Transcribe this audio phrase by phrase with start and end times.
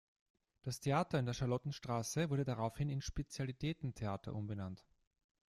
[0.63, 4.83] Das Theater in der Charlottenstraße wurde daraufhin in "Spezialitäten-Theater" umbenannt.